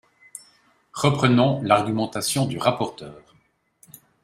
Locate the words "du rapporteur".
2.47-3.21